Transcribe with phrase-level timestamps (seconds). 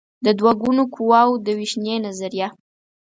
[0.25, 2.47] د دوه ګونو قواوو د وېشنې نظریه